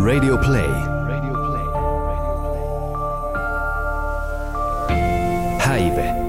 [0.00, 0.70] Radio Play.
[5.58, 6.27] Häive.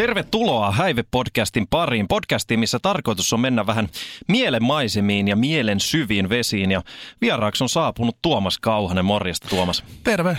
[0.00, 2.08] Tervetuloa Häive-podcastin pariin.
[2.08, 3.88] Podcastiin, missä tarkoitus on mennä vähän
[4.28, 6.70] mielenmaisemiin ja mielen syviin vesiin.
[6.70, 6.82] Ja
[7.20, 9.04] vieraaksi on saapunut Tuomas Kauhanen.
[9.04, 9.84] Morjesta Tuomas.
[10.04, 10.36] Terve.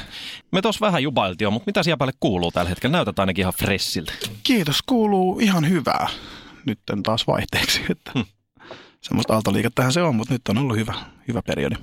[0.52, 2.92] Me tuossa vähän jubailtiin jo, mutta mitä siellä päälle kuuluu tällä hetkellä?
[2.98, 4.14] Näytät ainakin ihan fressiltä.
[4.44, 6.08] Kiitos, kuuluu ihan hyvää.
[6.66, 8.26] Nyt taas vaihteeksi, että hmm.
[9.02, 10.94] semmoista aaltoliikettähän se on, mutta nyt on ollut hyvä,
[11.28, 11.76] hyvä periodi.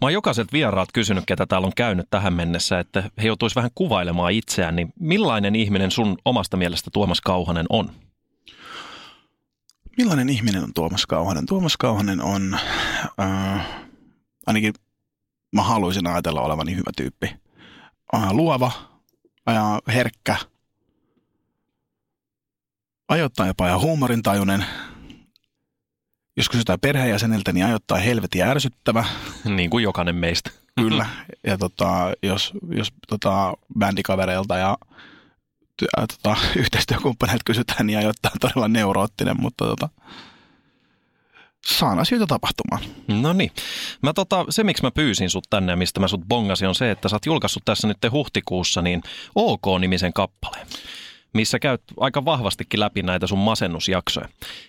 [0.00, 3.70] Mä oon jokaiset vieraat kysynyt, ketä täällä on käynyt tähän mennessä, että he joutuisi vähän
[3.74, 7.90] kuvailemaan itseään, niin millainen ihminen sun omasta mielestä Tuomas Kauhanen on?
[9.98, 11.46] Millainen ihminen on Tuomas Kauhanen?
[11.46, 12.58] Tuomas Kauhanen on,
[13.20, 13.66] äh,
[14.46, 14.74] ainakin
[15.52, 17.34] mä haluaisin ajatella olevani hyvä tyyppi.
[18.14, 18.72] Äh, luova,
[19.48, 20.36] äh, herkkä,
[23.08, 24.64] ajoittain jopa ja huumorintajuinen,
[26.36, 29.04] jos kysytään perheenjäseniltä, niin ajoittaa helvetin ärsyttävä.
[29.56, 30.50] niin kuin jokainen meistä.
[30.76, 31.06] Kyllä.
[31.46, 34.78] Ja tota, jos, jos tota, bändikavereilta ja
[35.96, 39.88] ja, tota, yhteistyökumppaneilta kysytään, niin ajoittaa todella neuroottinen, mutta tota,
[41.66, 42.82] saan asioita tapahtumaan.
[43.08, 43.52] No niin.
[44.02, 46.90] Mä tota, se, miksi mä pyysin sut tänne ja mistä mä sut bongasin, on se,
[46.90, 49.02] että sä oot julkaissut tässä nyt huhtikuussa niin
[49.34, 50.66] OK-nimisen kappaleen
[51.34, 54.28] missä käyt aika vahvastikin läpi näitä sun masennusjaksoja.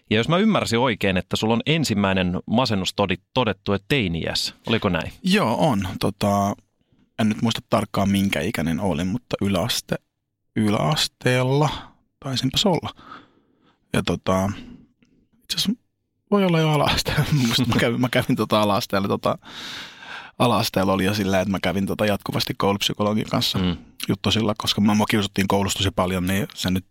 [0.09, 2.93] Ja jos mä ymmärsin oikein, että sulla on ensimmäinen masennus
[3.33, 4.53] todettu, että teiniässä.
[4.67, 5.13] Oliko näin?
[5.23, 5.87] Joo, on.
[5.99, 6.55] Tota,
[7.19, 9.95] en nyt muista tarkkaan minkä ikäinen olin, mutta yläaste,
[10.55, 11.69] yläasteella
[12.19, 12.89] taisinpas olla.
[13.93, 14.51] Ja tota,
[15.43, 15.83] itse asiassa
[16.31, 17.25] voi olla jo ala-asteella.
[17.73, 19.37] mä kävin, mä kävin tota ala-asteella tota,
[20.39, 23.77] ala-asteella oli jo silleen, että mä kävin tota jatkuvasti koulupsykologin kanssa mm.
[24.07, 26.85] juttosilla, koska mä mua kiusattiin koulussa tosi paljon, niin se nyt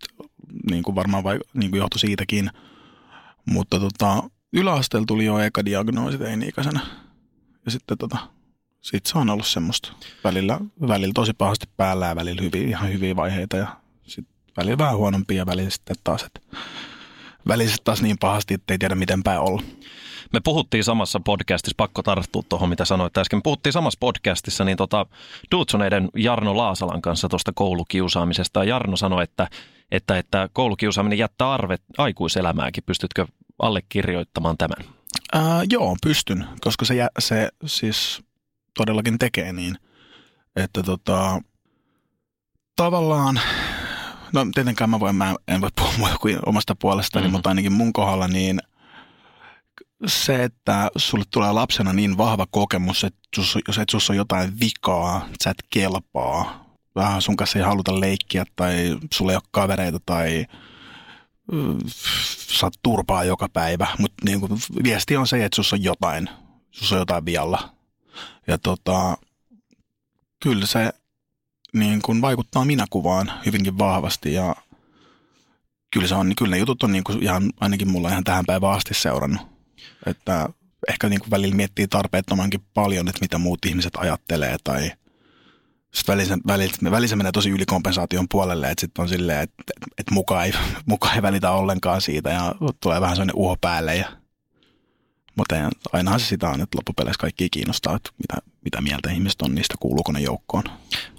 [0.70, 2.50] niin kuin varmaan vai, niin kuin johtui siitäkin.
[3.46, 6.80] Mutta tota, yläasteella tuli jo eka diagnoosi teini-ikäisenä.
[7.64, 8.18] Ja sitten tota,
[8.80, 9.92] sit se on ollut semmoista
[10.24, 14.96] välillä, välillä tosi pahasti päällä ja välillä hyvin, ihan hyviä vaiheita ja sitten välillä vähän
[14.96, 16.40] huonompia ja välillä sitten taas, että
[17.48, 19.62] välillä taas niin pahasti, että ei tiedä miten päin olla.
[20.32, 23.36] Me puhuttiin samassa podcastissa, pakko tarttua tuohon mitä sanoit äsken.
[23.36, 25.06] Me puhuttiin samassa podcastissa niin tota,
[25.50, 28.64] Duutsoneiden Jarno Laasalan kanssa tuosta koulukiusaamisesta.
[28.64, 29.48] Ja Jarno sanoi, että,
[29.90, 32.84] että, että koulukiusaaminen jättää arvet aikuiselämääkin.
[32.86, 33.26] Pystytkö
[33.58, 34.94] allekirjoittamaan tämän?
[35.32, 38.22] Ää, joo, pystyn, koska se, se siis
[38.76, 39.78] todellakin tekee niin,
[40.56, 41.40] että tota,
[42.76, 43.40] tavallaan
[44.32, 47.32] No tietenkään mä, voin, mä en voi puhua omasta puolestani, mm-hmm.
[47.32, 48.60] mutta ainakin mun kohdalla niin
[50.06, 53.20] se, että sulle tulee lapsena niin vahva kokemus, että
[53.68, 58.44] jos et sus on jotain vikaa, sä et kelpaa, vähän sun kanssa ei haluta leikkiä
[58.56, 60.46] tai sulle ei ole kavereita tai
[62.58, 64.52] saat turpaa joka päivä, mutta niin kuin,
[64.82, 66.28] viesti on se, että sus on jotain,
[66.70, 67.74] sus on jotain vialla.
[68.46, 69.18] Ja tota,
[70.42, 70.92] kyllä se
[71.72, 74.56] niin kuin vaikuttaa minäkuvaan hyvinkin vahvasti ja
[75.90, 78.72] kyllä, se on, kyllä ne jutut on niin kuin ihan, ainakin mulla ihan tähän päivään
[78.72, 79.51] asti seurannut.
[80.06, 80.48] Että
[80.88, 84.92] ehkä niin kuin välillä miettii tarpeettomankin paljon, että mitä muut ihmiset ajattelee tai
[85.94, 89.62] sitten välillä, välillä, välillä menee tosi ylikompensaation puolelle, että sitten on silleen, että,
[89.98, 90.52] että muka, ei,
[90.86, 94.12] muka ei välitä ollenkaan siitä ja tulee vähän sellainen uho päälle ja
[95.36, 95.54] mutta
[95.92, 99.74] ainahan se sitä on, että loppupeleissä kaikki kiinnostaa, että mitä, mitä mieltä ihmiset on niistä,
[99.80, 100.64] kuuluuko ne joukkoon.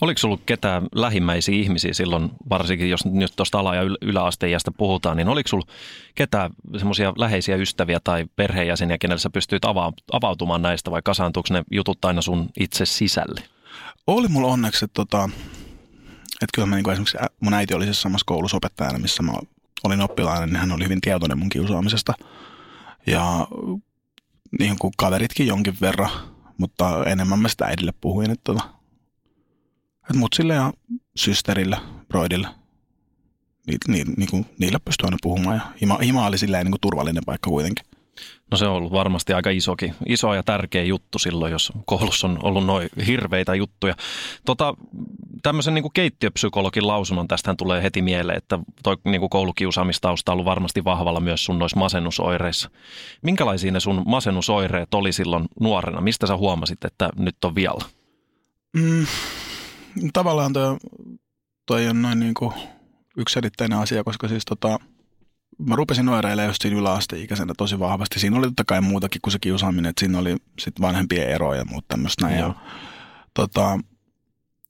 [0.02, 5.28] Oliko sinulla ketään lähimmäisiä ihmisiä silloin, varsinkin jos nyt tuosta ala- ja yläasteijasta puhutaan, niin
[5.28, 5.68] oliko sinulla
[6.16, 11.64] ketään semmoisia läheisiä ystäviä tai perheenjäseniä, kenelle sä pystyit ava- avautumaan näistä vai kasaantuuko ne
[11.72, 13.44] jutut aina sun itse sisälle?
[14.08, 15.30] Oli mulla onneksi, että, tota,
[16.42, 19.34] että kyllä mä niin esimerkiksi mun äiti oli siis samassa koulussa opettajana, missä mä
[19.84, 22.14] olin oppilainen, niin hän oli hyvin tietoinen mun kiusaamisesta.
[23.08, 23.48] Ja
[24.60, 26.10] niin kuin kaveritkin jonkin verran,
[26.58, 28.64] mutta enemmän mä sitä äidille puhuin, että, tota,
[30.02, 30.74] että mutsille ja
[31.16, 31.78] systerille,
[32.08, 32.48] broidille,
[33.68, 36.82] ni, ni, niin kuin, niille pystyi aina puhumaan ja hima, hima oli silleen niin kuin
[36.82, 37.86] turvallinen paikka kuitenkin.
[38.52, 42.40] No se on ollut varmasti aika isokin, iso ja tärkeä juttu silloin, jos koulussa on
[42.44, 43.96] ollut noin hirveitä juttuja.
[44.46, 44.74] Tota,
[45.42, 50.34] tämmöisen niin kuin keittiöpsykologin lausunnon tästähän tulee heti mieleen, että toi niin kuin koulukiusaamistausta on
[50.34, 52.70] ollut varmasti vahvalla myös sun noissa masennusoireissa.
[53.22, 56.02] Minkälaisia ne sun masennusoireet oli silloin nuorena?
[56.02, 57.86] Mistä sä huomasit, että nyt on vialla?
[58.74, 59.06] Mm,
[60.14, 60.78] tavallaan toi,
[61.66, 62.54] toi on noin niin kuin
[63.18, 64.80] yksiselitteinen asia, koska siis tota,
[65.60, 68.20] mä rupesin oireilemaan just siinä yläasteikäisenä tosi vahvasti.
[68.20, 71.66] Siinä oli totta kai muutakin kuin se kiusaaminen, että siinä oli sit vanhempien eroja ja
[71.66, 72.40] muuta tämmöistä näin.
[72.40, 72.54] Ja,
[73.34, 73.80] tota,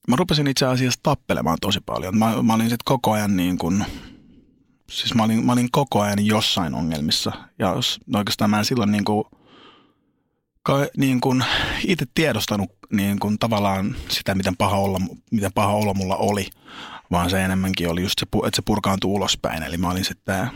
[0.07, 2.17] mä rupesin itse asiassa tappelemaan tosi paljon.
[2.17, 3.85] Mä, mä olin sitten koko ajan niin kuin,
[4.89, 7.31] siis mä olin, mä olin koko ajan jossain ongelmissa.
[7.59, 9.23] Ja jos, oikeastaan mä en silloin niin kuin,
[10.63, 11.43] ka, niin kuin
[11.85, 15.01] itse tiedostanut niin kuin tavallaan sitä, miten paha, olla,
[15.31, 16.47] miten paha olo mulla oli,
[17.11, 19.63] vaan se enemmänkin oli just se, että se purkaantui ulospäin.
[19.63, 20.47] Eli mä olin sitten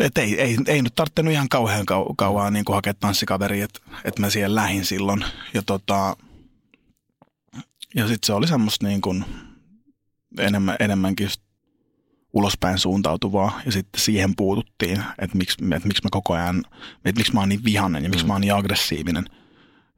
[0.00, 4.18] et ei, ei, ei nyt tarvinnut ihan kauhean kau, kauan niin hakea tanssikaveri, että et
[4.18, 5.24] mä siihen lähin silloin.
[5.54, 6.16] Ja, tota,
[7.94, 9.24] ja sitten se oli semmoista niin kuin
[10.38, 11.42] enemmän, enemmänkin just
[12.32, 16.62] ulospäin suuntautuvaa ja sitten siihen puututtiin, että miksi, että miksi mä koko ajan,
[17.04, 18.28] että miksi mä oon niin vihainen ja miksi mm.
[18.28, 19.24] mä oon niin aggressiivinen.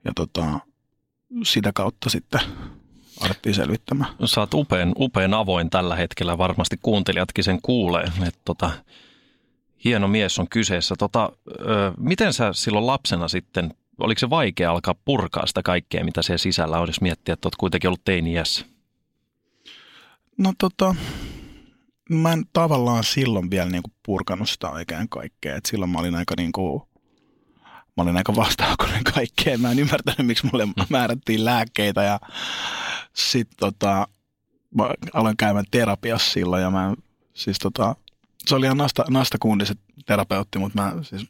[0.05, 0.61] Ja tota,
[1.45, 2.41] sitä kautta sitten
[3.21, 4.15] alettiin selvittämään.
[4.25, 8.71] Sä oot upean, upean avoin tällä hetkellä, varmasti kuuntelijatkin sen kuulee, että tota,
[9.85, 10.95] hieno mies on kyseessä.
[10.99, 16.23] Tota, ö, miten sä silloin lapsena sitten, oliko se vaikea alkaa purkaa sitä kaikkea, mitä
[16.23, 18.67] se sisällä on, jos miettii, että oot kuitenkin ollut teini-iässä?
[20.39, 20.95] No tota,
[22.11, 25.57] mä en tavallaan silloin vielä niinku purkanut sitä oikein kaikkea.
[25.57, 26.89] Et silloin mä olin aika niinku,
[27.97, 29.61] mä olin aika vastaakoinen kaikkeen.
[29.61, 30.73] Mä en ymmärtänyt, miksi mulle mm.
[30.89, 32.21] määrättiin lääkkeitä ja
[33.13, 34.09] sitten tota,
[34.75, 36.95] mä aloin käymään terapiassa silloin ja mä
[37.35, 37.97] siis tota,
[38.47, 39.75] se oli ihan nasta, nasta kundi se
[40.07, 41.27] terapeutti, mutta mä siis,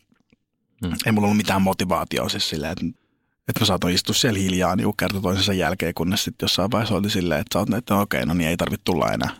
[0.85, 0.95] hmm.
[1.07, 2.87] ei mulla ollut mitään motivaatiota siis silleen, että,
[3.49, 7.11] että mä saatoin istua siellä hiljaa niin kerta toisensa jälkeen, kunnes sitten jossain vaiheessa oli
[7.11, 9.31] silleen, että sä oot, että okei, okay, no niin ei tarvitse tulla enää.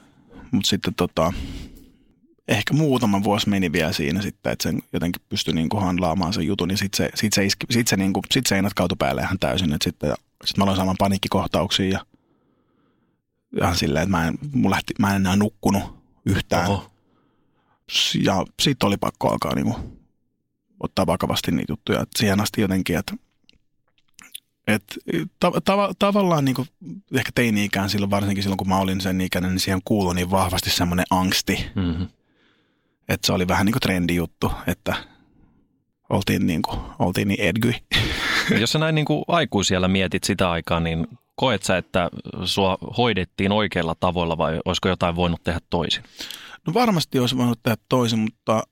[0.51, 1.33] Mutta sitten tota,
[2.49, 6.47] ehkä muutama vuosi meni vielä siinä sitten, että sen jotenkin pystyi niin kuin handlaamaan sen
[6.47, 9.23] jutun, niin sitten se, sit se, iski, sit se, niin kuin, sit seinät kautui päälle
[9.23, 10.15] ihan täysin, että sitten
[10.45, 12.07] sit mä aloin saamaan paniikkikohtauksia ja
[13.61, 15.83] ihan silleen, että mä en, mun lähti, mä en enää nukkunut
[16.27, 16.71] yhtään.
[16.71, 16.92] Oho
[18.23, 19.77] ja sitten oli pakko alkaa niin kuin,
[20.81, 22.01] ottaa vakavasti niitä juttuja.
[22.01, 23.15] Et siihen asti jotenkin, että
[24.67, 24.85] et,
[25.41, 26.69] ta- ta- tavallaan niin kuin,
[27.15, 30.71] ehkä teini-ikään silloin, varsinkin silloin kun mä olin sen ikäinen, niin siihen kuului niin vahvasti
[30.71, 31.71] semmoinen angsti.
[31.75, 32.09] Mm-hmm.
[33.09, 34.95] Että se oli vähän niin kuin trendi juttu, että
[36.11, 37.75] oltiin niin, kuin, oltiin niin edgy.
[38.61, 42.11] Jos sä näin niin kuin aikuisiellä mietit sitä aikaa, niin koet sä, että
[42.45, 46.05] sua hoidettiin oikeilla tavoilla vai olisiko jotain voinut tehdä toisin?
[46.67, 48.63] No varmasti olisi voinut tehdä toisin, mutta,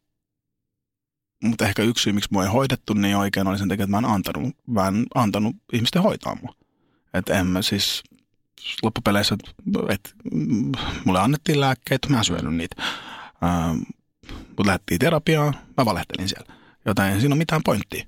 [1.45, 3.99] mutta ehkä yksi syy, miksi mua ei hoidettu niin oikein, oli sen takia, että mä
[3.99, 6.55] en antanut, mä en antanut ihmisten hoitaa mua.
[7.15, 8.03] Että en mä siis
[8.83, 9.37] loppupeleissä,
[9.89, 10.11] että
[11.05, 12.83] mulle annettiin lääkkeitä, mä en syönyt niitä.
[13.45, 13.79] Ähm,
[14.31, 16.55] mutta lähdettiin terapiaan, mä valehtelin siellä.
[16.85, 18.05] Joten ei siinä ole mitään pointtia.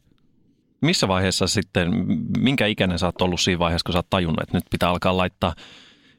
[0.81, 1.91] Missä vaiheessa sitten,
[2.39, 5.17] minkä ikäinen sä oot ollut siinä vaiheessa, kun sä oot tajunnut, että nyt pitää alkaa
[5.17, 5.55] laittaa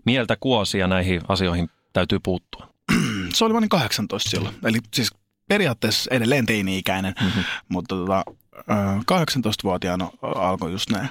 [0.06, 2.72] mieltä kuosia näihin asioihin täytyy puuttua?
[3.33, 4.56] Se oli vain 18 silloin.
[4.63, 5.09] Eli siis
[5.47, 7.44] periaatteessa edelleen teini-ikäinen, mm-hmm.
[7.69, 8.25] mutta tota,
[9.01, 11.09] 18-vuotiaana alkoi just näin.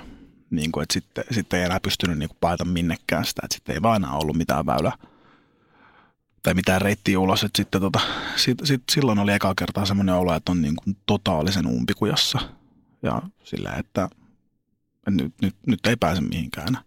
[0.50, 3.82] Niin kuin, että sitten, sitten ei enää pystynyt niin paeta minnekään sitä, että sitten ei
[3.82, 4.92] vaan enää ollut mitään väylää
[6.42, 7.44] tai mitään reittiä ulos.
[7.44, 8.00] Että sitten tota,
[8.36, 12.38] sit, sit, silloin oli eka kertaa semmoinen olo, että on niin kuin totaalisen umpikujassa
[13.02, 14.08] ja sillä, että
[15.10, 16.78] nyt, nyt, nyt ei pääse mihinkään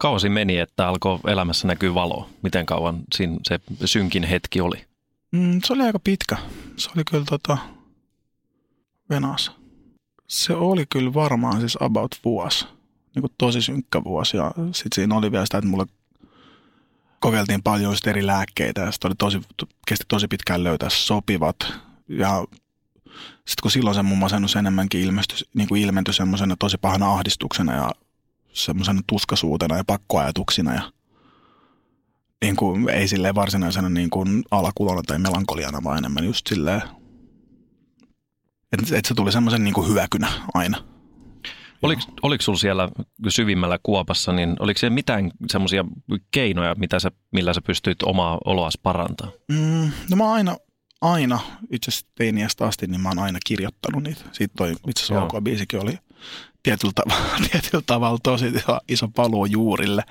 [0.00, 2.30] kausi meni, että alkoi elämässä näkyy valo?
[2.42, 4.84] Miten kauan siinä se synkin hetki oli?
[5.32, 6.36] Mm, se oli aika pitkä.
[6.76, 7.58] Se oli kyllä tota,
[9.10, 9.52] venas.
[10.26, 12.64] Se oli kyllä varmaan siis about vuosi.
[13.14, 14.36] Niin kuin tosi synkkä vuosi.
[14.36, 15.86] Ja sitten siinä oli vielä sitä, että mulle
[17.20, 19.40] kokeiltiin paljon eri lääkkeitä ja oli tosi,
[19.88, 21.56] kesti tosi pitkään löytää sopivat.
[22.08, 22.44] Ja
[23.36, 27.74] sitten kun silloin se mun masennus enemmänkin ilmestyi, niin kuin ilmentyi semmoisena tosi pahana ahdistuksena
[27.74, 27.90] ja
[28.52, 30.92] semmoisena tuskasuutena ja pakkoajatuksina ja
[32.44, 36.82] niin kuin, ei silleen varsinaisena niin kuin alakulona tai melankoliana, vaan enemmän just silleen,
[38.72, 40.78] että et se tuli semmoisen niin kuin hyökynä aina.
[41.82, 42.88] Oliko, oliko sulla siellä
[43.28, 45.84] syvimmällä kuopassa, niin oliko siellä mitään semmoisia
[46.30, 49.30] keinoja, mitä sä, millä sä pystyit omaa oloas parantaa?
[49.48, 50.56] Mm, no mä aina,
[51.00, 51.38] aina,
[51.70, 54.24] itse asiassa teiniästä asti, niin mä oon aina kirjoittanut niitä.
[54.32, 55.98] Siitä toi itse asiassa OK-biisikin oli
[56.62, 58.46] tietyllä, tavalla, tietyllä tavalla tosi
[58.88, 60.02] iso paluu juurille.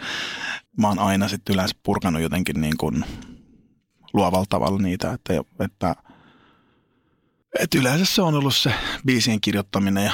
[0.77, 3.05] Mä oon aina sitten yleensä purkanut jotenkin niin kuin
[4.13, 5.95] luovalla tavalla niitä, että, että
[7.59, 8.73] Et yleensä se on ollut se
[9.05, 10.11] biisien kirjoittaminen ja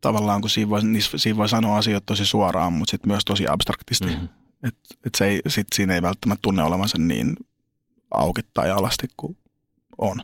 [0.00, 3.48] tavallaan kun siinä voi, niissä- siinä voi sanoa asioita tosi suoraan, mutta sitten myös tosi
[3.48, 4.04] abstraktisti.
[4.06, 4.14] Mhm.
[4.14, 4.28] Mm-hmm.
[4.68, 4.76] Et,
[5.06, 7.36] et se ei, sit siinä ei välttämättä tunne olevansa niin
[8.14, 9.36] auki tai alasti kuin
[9.98, 10.22] on.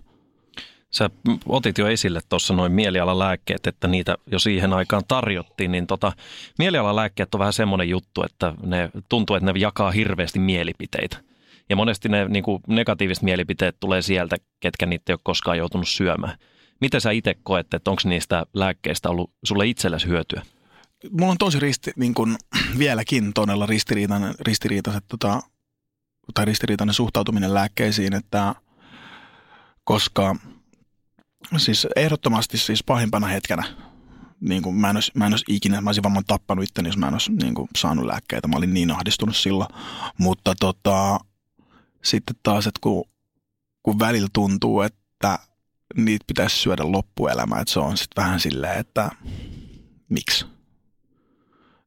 [0.96, 1.10] Sä
[1.46, 6.12] otit jo esille tuossa noin mielialalääkkeet, että niitä jo siihen aikaan tarjottiin, niin tota,
[6.58, 11.16] mielialalääkkeet on vähän semmoinen juttu, että ne tuntuu, että ne jakaa hirveästi mielipiteitä.
[11.68, 15.88] Ja monesti ne niin kuin negatiiviset mielipiteet tulee sieltä, ketkä niitä ei ole koskaan joutunut
[15.88, 16.38] syömään.
[16.80, 20.42] Miten sä itse koet, että onko niistä lääkkeistä ollut sulle itsellesi hyötyä?
[21.10, 22.36] Mulla on tosi risti, niin kun,
[22.78, 25.40] vieläkin todella ristiriitainen, ristiriitaiset, tota,
[26.34, 28.54] tai ristiriitainen suhtautuminen lääkkeisiin, että
[29.84, 30.36] koska
[31.56, 33.64] siis ehdottomasti siis pahimpana hetkenä,
[34.40, 36.96] niin kuin mä, en olisi, mä en olisi ikinä, mä olisin varmaan tappanut itteni, jos
[36.96, 38.48] mä en olisi niin kuin, saanut lääkkeitä.
[38.48, 39.70] Mä olin niin ahdistunut silloin.
[40.18, 41.20] Mutta tota,
[42.04, 43.04] sitten taas, että kun,
[43.82, 45.38] kun välillä tuntuu, että
[45.96, 49.10] niitä pitäisi syödä loppuelämää, että se on sitten vähän silleen, että
[50.08, 50.46] miksi?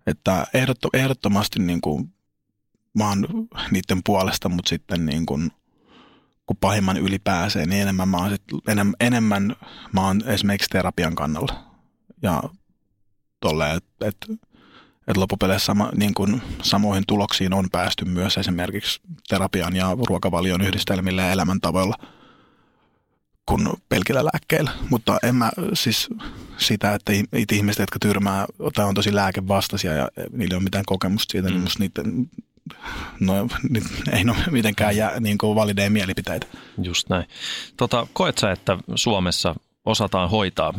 [0.08, 2.14] Että ehdotto, ehdottomasti niin kuin,
[2.98, 3.26] mä oon
[3.72, 5.52] niiden puolesta, mutta sitten niin kuin,
[6.50, 9.56] kun pahimman yli pääsee, niin enemmän mä oon, sit, enemmän, enemmän
[9.94, 11.64] mä oon esimerkiksi terapian kannalla.
[12.22, 12.44] Ja
[13.40, 14.18] tolleen, että et,
[15.08, 21.22] et loppupeleissä sama, niin kuin samoihin tuloksiin on päästy myös esimerkiksi terapian ja ruokavalion yhdistelmillä
[21.22, 21.96] ja elämäntavoilla
[23.50, 24.72] kuin pelkillä lääkkeillä.
[24.90, 26.10] Mutta en mä siis
[26.58, 30.86] sitä, että niitä ihmiset, jotka tyrmää tai on tosi lääkevastaisia ja niillä ei ole mitään
[30.86, 31.54] kokemusta siitä, mm.
[31.54, 32.30] niin musta niiden,
[33.20, 36.48] no, ni- ei ole mitenkään jää, niin kuin valideja mielipiteitä.
[36.82, 37.26] Just näin.
[37.78, 40.74] Tota, koet sä, että Suomessa osataan hoitaa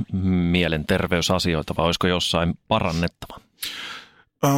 [0.51, 3.41] mielenterveysasioita vai olisiko jossain parannettava?
[4.45, 4.51] Öö,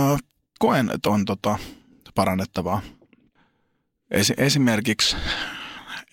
[0.59, 1.59] koen, että on tota,
[2.15, 2.81] parannettavaa.
[4.11, 5.17] Esi- esimerkiksi,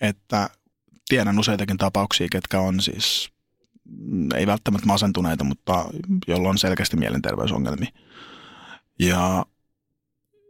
[0.00, 0.50] että
[1.10, 3.30] tiedän useitakin tapauksia, ketkä on siis,
[3.84, 5.84] mm, ei välttämättä masentuneita, mutta
[6.28, 7.90] jolla on selkeästi mielenterveysongelmia.
[8.98, 9.46] Ja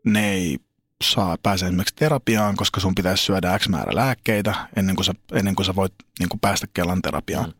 [0.04, 0.58] ne ei
[1.04, 5.56] saa pääse esimerkiksi terapiaan, koska sun pitäisi syödä X määrä lääkkeitä ennen kuin sä, ennen
[5.56, 7.50] kuin sä voit niin kuin päästä Kelan terapiaan.
[7.50, 7.54] Mm.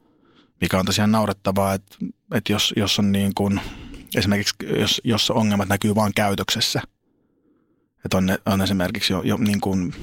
[0.61, 1.97] Mikä on tosiaan naurettavaa, että,
[2.35, 3.61] että jos, jos on niin kuin,
[4.17, 6.83] esimerkiksi jos, jos ongelmat näkyy vain käytöksessä,
[8.05, 9.95] että on, on esimerkiksi jo, jo niin kuin,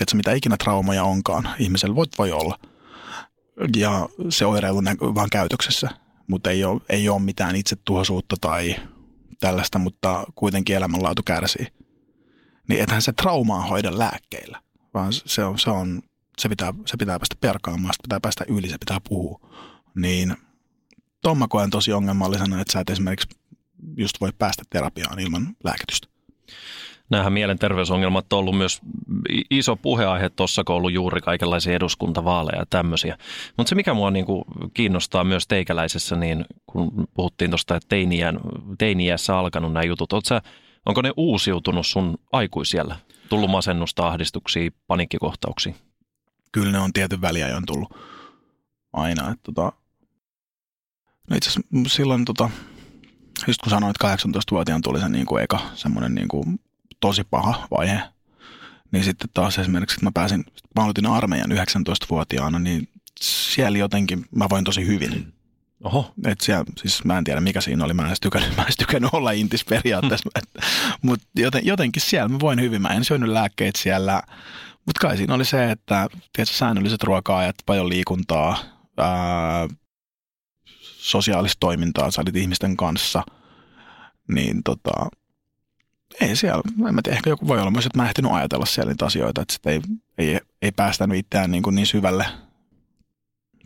[0.00, 2.58] tiedätkö, mitä ikinä traumaja onkaan, ihmisellä voi, voi olla.
[3.76, 5.90] Ja se oireilu näkyy vain käytöksessä,
[6.26, 8.76] mutta ei ole, ei ole mitään itsetuhoisuutta tai
[9.40, 11.66] tällaista, mutta kuitenkin elämänlaatu kärsii.
[12.68, 14.62] Niin ethän se traumaa hoida lääkkeillä,
[14.94, 16.02] vaan se, on, se, on,
[16.38, 19.40] se, pitää, se pitää päästä perkaamaan, sitä pitää päästä yli, se pitää puhua.
[19.94, 20.36] Niin
[21.22, 23.28] tuon mä koen tosi ongelmallisena, että sä et esimerkiksi
[23.96, 26.08] just voi päästä terapiaan ilman lääkitystä.
[27.10, 28.80] Nämähän mielenterveysongelmat on ollut myös
[29.50, 33.18] iso puheaihe tuossa, kun on ollut juuri kaikenlaisia eduskuntavaaleja ja tämmöisiä.
[33.56, 37.96] Mutta se, mikä mua niinku kiinnostaa myös teikäläisessä, niin kun puhuttiin tuosta, että
[38.78, 40.42] teiniässä alkanut nämä jutut, sä,
[40.86, 42.96] onko ne uusiutunut sun aikuisiellä?
[43.28, 45.74] Tullut masennusta, ahdistuksia, paniikkikohtauksia?
[46.52, 47.94] Kyllä ne on tietyn väliajoin tullut
[48.92, 49.30] aina.
[49.30, 49.72] Että tota,
[51.30, 52.50] no itse asiassa silloin, tota,
[53.46, 56.60] just kun sanoit, että 18-vuotiaan tuli se niin kuin eka semmoinen niin kuin
[57.00, 58.02] tosi paha vaihe,
[58.92, 60.44] niin sitten taas esimerkiksi, että mä pääsin,
[60.76, 62.88] mä aloitin armeijan 19-vuotiaana, niin
[63.20, 65.32] siellä jotenkin mä voin tosi hyvin.
[65.84, 68.62] Oho, Et siellä, siis mä en tiedä mikä siinä oli, mä en edes tykännyt, mä
[68.62, 70.30] en edes tykännyt olla intis periaatteessa,
[71.02, 74.22] mutta joten, jotenkin siellä mä voin hyvin, mä en syönyt lääkkeitä siellä,
[74.86, 78.58] mutta kai siinä oli se, että tiedätkö, säännölliset ruoka-ajat, paljon liikuntaa,
[78.98, 79.68] ää,
[80.98, 83.22] sosiaalista toimintaa, sä olit ihmisten kanssa,
[84.28, 84.92] niin tota,
[86.20, 88.66] ei siellä, en mä tiedä, ehkä joku voi olla myös, että mä en ehtinyt ajatella
[88.66, 89.80] siellä niitä asioita, että sit ei,
[90.18, 92.26] ei, ei päästänyt itseään niin, kuin niin syvälle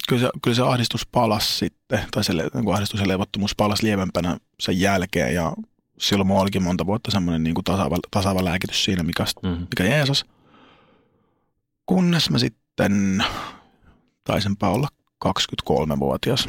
[0.08, 3.82] kyllä se, kyllä se ahdistus palasi sitten, tai se niin kuin ahdistus ja levottomuus palasi
[3.82, 5.52] lievempänä sen jälkeen, ja
[5.98, 9.48] silloin mulla olikin monta vuotta semmoinen niin kuin tasaava, tasaava lääkitys siinä, mikä, mm.
[9.48, 10.24] mikä jeesas.
[11.86, 13.24] Kunnes mä sitten
[14.24, 14.88] taisinpä olla
[15.24, 16.48] 23-vuotias,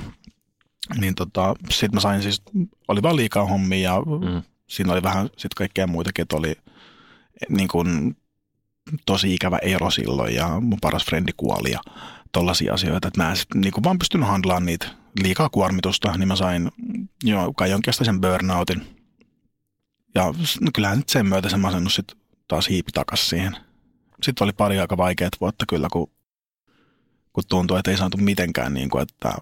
[1.00, 2.42] niin tota, sit mä sain siis,
[2.88, 4.42] oli vaan liikaa hommia, ja Mm.
[4.68, 6.56] Siinä oli vähän sit kaikkea muitakin, että oli
[7.50, 8.18] niin kuin,
[9.06, 11.80] tosi ikävä ero silloin ja mun paras frendi kuoli ja
[12.32, 14.88] tollaisia asioita, että mä en sit, niin kuin vaan pystynyt handlaamaan niitä
[15.24, 16.72] liikaa kuormitusta, niin mä sain
[17.24, 18.82] jo kai jonkinlaisen burnoutin.
[20.16, 20.24] Ja
[20.62, 22.14] no kyllähän nyt sen myötä se masennus sit
[22.48, 23.56] taas hiipi takas siihen.
[24.24, 26.12] Sitten oli pari aika vaikeat vuotta kyllä, kun,
[27.34, 29.34] kun tuntui, että ei saatu mitenkään, niin kuin, että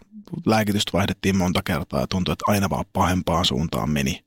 [0.46, 4.26] lääkitystä vaihdettiin monta kertaa ja tuntui, että aina vaan pahempaan suuntaan meni.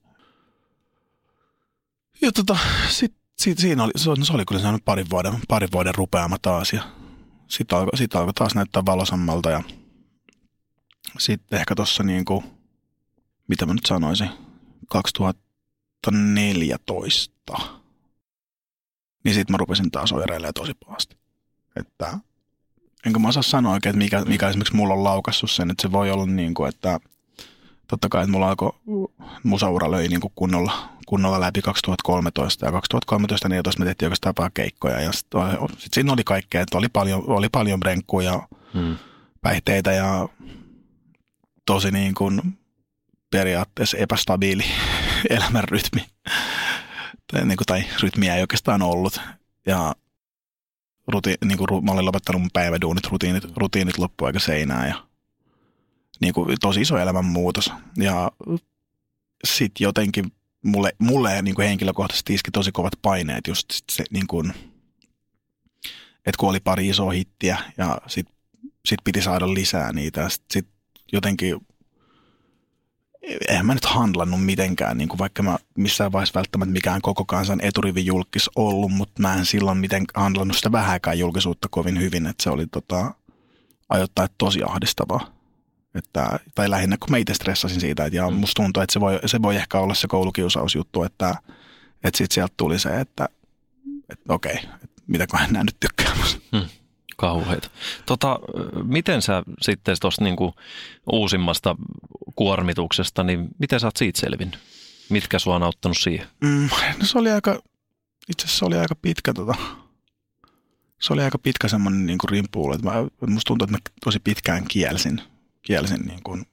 [2.23, 2.59] Ja tota,
[2.91, 6.73] sit, sit, siinä oli, se, se oli kyllä sellainen parin vuoden, parin vuoden rupeama taas
[6.73, 6.83] ja
[7.49, 9.63] sitten alkoi, sit alkoi taas näyttää valosammalta ja
[11.19, 12.45] sitten ehkä tuossa kuin,
[13.49, 14.31] mitä mä nyt sanoisin,
[14.89, 17.57] 2014,
[19.25, 21.17] niin sitten mä rupesin taas oireilemaan tosi pahasti.
[21.77, 22.19] Että
[23.07, 25.93] enkä mä osaa sanoa oikein, että mikä, mikä esimerkiksi mulla on laukassut sen, että se
[25.93, 27.01] voi olla niin kuin, että
[27.87, 28.73] totta kai, että mulla alkoi,
[29.43, 34.51] musaura löi niin kuin kunnolla, kunnolla läpi 2013 ja 2013 niin me tehtiin oikeastaan vaan
[34.55, 35.41] keikkoja ja sitten
[35.79, 38.97] sit siinä oli kaikkea, että oli paljon, oli paljon brenkkuja ja hmm.
[39.43, 40.29] päihteitä ja
[41.67, 42.59] tosi niin kuin
[43.31, 44.65] periaatteessa epästabiili
[45.31, 46.07] elämänrytmi.
[47.33, 49.21] Tai, niin kuin, tai rytmiä ei oikeastaan ollut.
[49.67, 49.95] Ja
[51.09, 55.07] ruti, niin kuin, mä olin lopettanut mun päiväduunit, rutiinit, rutiinit loppu aika seinään ja
[56.21, 57.73] niin kuin, tosi iso elämänmuutos.
[57.97, 58.33] Ja
[59.45, 60.33] sitten jotenkin
[60.63, 64.55] mulle, mulle niin kuin henkilökohtaisesti iski tosi kovat paineet just se, niin kuin,
[66.17, 68.37] että kun oli pari isoa hittiä ja sitten
[68.85, 70.29] sit piti saada lisää niitä.
[70.29, 70.69] Sitten sit
[71.13, 71.61] jotenkin
[73.49, 77.61] eihän mä nyt handlannut mitenkään, niin kuin vaikka mä missään vaiheessa välttämättä mikään koko kansan
[77.61, 82.43] eturivi julkis ollut, mutta mä en silloin miten handlannut sitä vähäkään julkisuutta kovin hyvin, että
[82.43, 83.15] se oli tota,
[83.89, 85.36] ajoittain tosi ahdistavaa.
[85.97, 88.37] Että, tai lähinnä kun mä itse stressasin siitä, että ja mm.
[88.37, 91.35] musta tuntuu, että se voi, se voi ehkä olla se koulukiusausjuttu, että,
[92.05, 93.29] että sitten sieltä tuli se, että,
[94.09, 96.13] että okei, että mitäköhän nämä nyt tykkää
[96.53, 96.69] hmm
[97.17, 97.71] kauheita.
[98.07, 98.39] Tota,
[98.85, 100.55] miten sä sitten tuosta niinku
[101.13, 101.77] uusimmasta
[102.37, 104.59] kuormituksesta, niin miten sä oot siitä selvinnyt?
[105.11, 106.27] Mitkä sua on auttanut siihen?
[106.41, 107.63] Mm, no se oli aika,
[108.29, 109.55] itse asiassa se oli aika pitkä tota,
[111.01, 112.95] se oli aika pitkä semmoinen niin rimpuulu, että mä,
[113.27, 115.23] musta tuntuu, että mä tosi pitkään kielsin,
[115.67, 116.45] kielsin niin kuin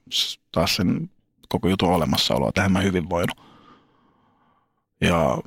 [0.51, 1.09] taas sen
[1.49, 3.37] koko jutun olemassaoloa, että mä hyvin voinut.
[5.01, 5.37] Ja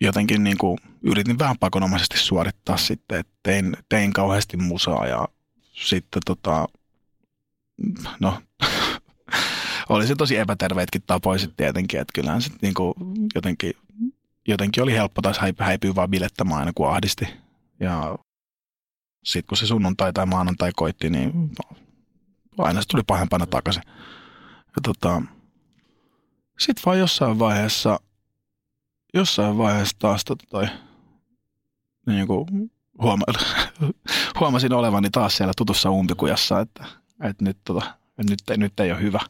[0.00, 5.28] jotenkin niin kuin yritin vähän pakonomaisesti suorittaa sitten, että tein, tein kauheasti musaa ja
[5.72, 6.68] sitten tota,
[8.20, 8.42] no
[9.88, 12.94] oli se tosi epäterveetkin tapoja sitten tietenkin, että kyllähän sitten niin kuin
[13.34, 13.72] jotenkin,
[14.48, 17.28] jotenkin oli helppo taas häipyä vaan bilettämään aina kun ahdisti.
[17.80, 18.18] Ja
[19.24, 21.50] sitten kun se sunnuntai tai maanantai koitti, niin
[22.58, 23.82] aina se tuli pahempana takaisin.
[24.56, 25.22] Ja tota,
[26.58, 28.00] sitten vaan jossain vaiheessa
[29.14, 30.66] jossain vaiheessa taas tota toi,
[32.06, 32.70] niin kuin
[33.02, 33.24] huoma,
[34.40, 36.84] huomasin olevani taas siellä tutussa umpikujassa, että,
[37.22, 39.20] että, nyt, tota, että nyt, nyt ei ole hyvä.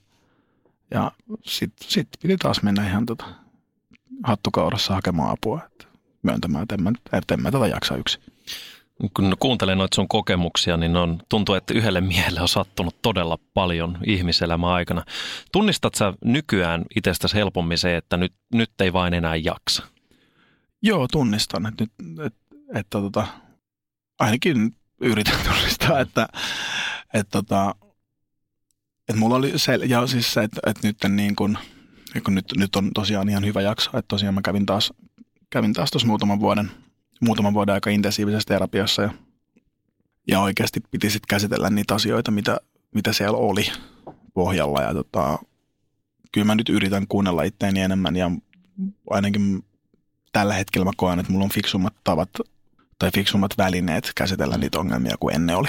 [0.91, 1.13] Ja
[1.45, 3.25] sitten sit piti taas mennä ihan tota,
[4.23, 5.85] hattukaurassa hakemaan apua, että
[6.23, 8.23] myöntämään, että en mä, että en mä tätä jaksa yksin.
[9.15, 13.99] Kun kuuntelen noita sun kokemuksia, niin on, tuntuu, että yhdelle miehelle on sattunut todella paljon
[14.07, 15.05] ihmiselämän aikana.
[15.53, 19.83] Tunnistat sä nykyään itsestäsi helpommin se, että nyt, nyt ei vain enää jaksa?
[20.83, 21.67] Joo, tunnistan.
[21.67, 22.35] Että nyt, et,
[22.75, 23.27] että tota,
[24.19, 26.29] ainakin yritän tunnistaa, että,
[27.15, 27.75] että, tota,
[29.09, 31.59] että mulla oli se, ja siis se, että, että nyt, niin kun,
[32.25, 34.93] kun nyt, nyt on tosiaan ihan hyvä jakso, että tosiaan mä kävin taas,
[35.51, 36.71] kävin taas tuossa muutaman vuoden–
[37.21, 39.11] muutaman vuoden aika intensiivisessä terapiassa ja,
[40.29, 42.61] ja oikeasti piti sitten käsitellä niitä asioita, mitä,
[42.95, 43.67] mitä siellä oli
[44.35, 44.83] pohjalla.
[44.83, 45.39] Ja tota,
[46.33, 48.31] kyllä mä nyt yritän kuunnella itteeni enemmän ja
[49.11, 49.65] ainakin
[50.33, 52.31] tällä hetkellä mä koen, että mulla on fiksummat tavat
[52.99, 55.69] tai fiksummat välineet käsitellä niitä ongelmia kuin ennen oli.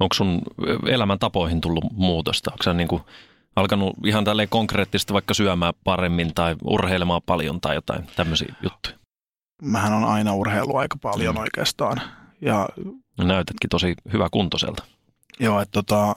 [0.00, 0.42] Onko sun
[0.86, 2.50] elämäntapoihin tullut muutosta?
[2.50, 3.02] Onko sä niin kuin
[3.56, 9.01] alkanut ihan tälleen konkreettisesti vaikka syömään paremmin tai urheilemaan paljon tai jotain tämmöisiä juttuja?
[9.62, 11.40] Mähän on aina urheilu aika paljon mm.
[11.40, 12.00] oikeastaan.
[12.40, 12.68] Ja,
[13.18, 14.84] no näytätkin tosi hyvä kuntoiselta.
[15.40, 16.16] Joo, että tota,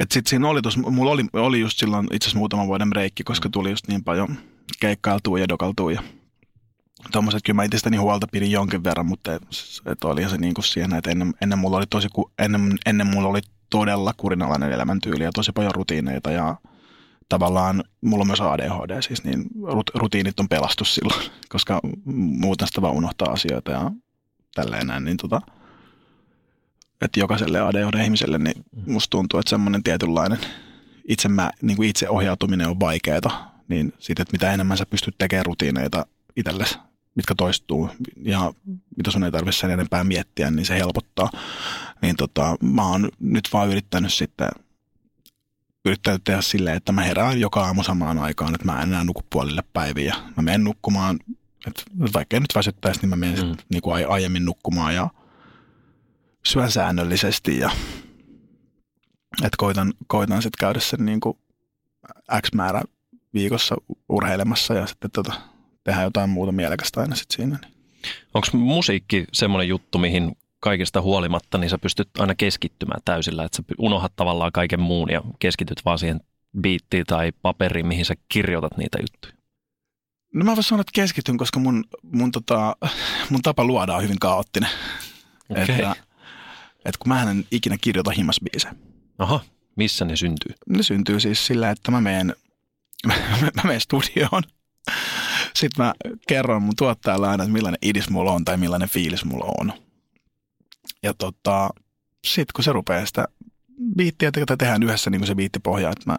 [0.00, 3.24] et sit siinä oli tos, mulla oli, oli just silloin itse asiassa muutaman vuoden breikki,
[3.24, 4.36] koska tuli just niin paljon
[4.80, 6.02] keikkailtua ja dokaltua ja
[7.12, 9.42] tuommoiset, kyllä mä itsestäni huolta pidin jonkin verran, mutta et,
[9.86, 13.28] et oli se niin kuin siihen, että ennen, ennen, mulla oli tosi, ennen, ennen mulla
[13.28, 16.56] oli todella kurinalainen elämäntyyli ja tosi paljon rutiineita ja
[17.28, 19.44] tavallaan, mulla on myös ADHD siis, niin
[19.94, 23.90] rutiinit on pelastus silloin, koska muuten sitä vaan unohtaa asioita ja
[24.54, 25.40] tälleen näin, niin tota,
[27.02, 30.38] että jokaiselle ADHD-ihmiselle, niin musta tuntuu, että semmoinen tietynlainen
[31.08, 35.14] itse, mä, niin kuin itse ohjautuminen on vaikeaa, niin sitten, että mitä enemmän sä pystyt
[35.18, 36.78] tekemään rutiineita itsellesi,
[37.14, 37.90] mitkä toistuu
[38.22, 38.52] ja
[38.96, 41.30] mitä sun ei tarvitse sen enempää miettiä, niin se helpottaa.
[42.02, 44.48] Niin tota, mä oon nyt vaan yrittänyt sitten–
[45.86, 49.22] yrittänyt tehdä silleen, että mä herään joka aamu samaan aikaan, että mä en enää nuku
[49.30, 50.16] puolille päiviä.
[50.36, 51.18] Mä menen nukkumaan,
[51.66, 51.82] että
[52.14, 53.56] vaikka nyt väsyttäisi, niin mä menen mm.
[53.68, 55.10] niin kuin aiemmin nukkumaan ja
[56.44, 57.70] syön säännöllisesti ja
[59.42, 61.38] että koitan, koitan sitten käydä sen niin kuin
[62.42, 62.82] X määrä
[63.34, 63.76] viikossa
[64.08, 65.32] urheilemassa ja sitten tota,
[65.84, 67.58] tehdä jotain muuta mielekästä aina sitten siinä.
[67.62, 67.76] Niin.
[68.34, 73.62] Onko musiikki semmoinen juttu, mihin kaikesta huolimatta, niin sä pystyt aina keskittymään täysillä, että sä
[73.78, 76.20] unohat tavallaan kaiken muun ja keskityt vaan siihen
[76.60, 79.34] biittiin tai paperiin, mihin sä kirjoitat niitä juttuja?
[80.34, 82.76] No mä voin sanoa, että keskityn, koska mun, mun, tota,
[83.30, 84.70] mun tapa luoda on hyvin kaoottinen.
[85.48, 85.62] Okei.
[85.62, 85.96] Että,
[86.84, 88.74] että kun mä en ikinä kirjoita himasbiisejä.
[89.18, 89.40] Aha,
[89.76, 90.54] missä ne syntyy?
[90.68, 92.34] Ne syntyy siis sillä, että mä menen,
[93.54, 94.42] mä menen studioon.
[95.54, 95.94] Sitten mä
[96.28, 99.85] kerron mun tuottajalle aina, että millainen idis mulla on tai millainen fiilis mulla on.
[101.06, 101.70] Ja tota,
[102.26, 103.28] sitten kun se rupeaa sitä
[103.96, 106.16] biittiä, että tehdään yhdessä niin kuin se biitti pohjaa, että mä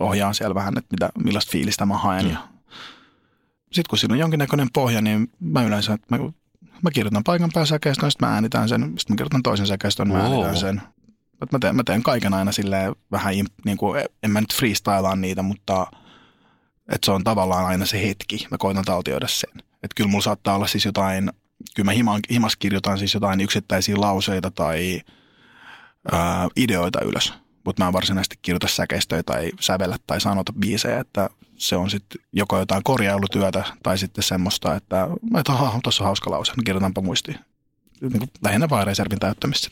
[0.00, 2.24] ohjaan siellä vähän, että mitä, millaista fiilistä mä haen.
[2.24, 2.30] Mm.
[2.30, 2.38] Ja
[3.66, 6.24] sitten kun siinä on jonkinnäköinen pohja, niin mä yleensä, että mä,
[6.82, 10.14] mä kirjoitan paikan päällä säkeistön, sitten mä äänitän sen, sitten mä kirjoitan toisen säkeistön, mä
[10.14, 10.22] Wow.
[10.22, 10.82] äänitän sen.
[11.42, 15.16] Että mä, teen, mä teen kaiken aina silleen vähän, niin kuin, en mä nyt freestylaa
[15.16, 15.86] niitä, mutta
[16.88, 18.46] että se on tavallaan aina se hetki.
[18.50, 19.50] Mä koitan taltioida sen.
[19.58, 21.30] Että kyllä mulla saattaa olla siis jotain,
[21.76, 25.00] kyllä mä himan, himas kirjoitan siis jotain yksittäisiä lauseita tai
[26.12, 27.34] ää, ideoita ylös.
[27.64, 32.20] Mutta mä en varsinaisesti kirjoita säkeistöjä tai sävellä tai sanota biisejä, että se on sitten
[32.32, 37.00] joko jotain korjailutyötä tai sitten semmoista, että, että aha, tuossa on hauska lause, niin kirjoitanpa
[37.00, 37.38] muistiin.
[38.00, 39.68] Niin kuin lähinnä vaan reservin täyttämistä.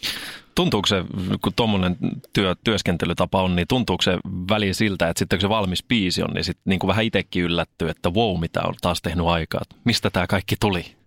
[0.54, 1.04] Tuntuuko se,
[1.42, 1.96] kun tuommoinen
[2.32, 4.18] työ, työskentelytapa on, niin tuntuuko se
[4.50, 7.42] väliin siltä, että sitten kun se valmis biisi on, niin sitten niin kuin vähän itsekin
[7.42, 9.60] yllättyy, että wow, mitä on taas tehnyt aikaa.
[9.84, 10.99] Mistä tämä kaikki tuli?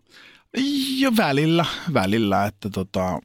[0.97, 3.19] Jo välillä, välillä, että tota,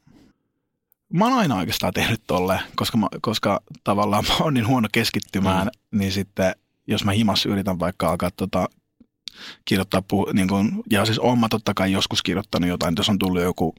[1.13, 5.67] mä oon aina oikeastaan tehnyt tolleen, koska, mä, koska tavallaan mä oon niin huono keskittymään,
[5.67, 5.99] mm.
[5.99, 6.55] niin sitten
[6.87, 8.69] jos mä himas yritän vaikka alkaa tota,
[9.65, 13.19] kirjoittaa, puh, niin kun, ja siis oon mä totta kai joskus kirjoittanut jotain, jos on
[13.19, 13.75] tullut joku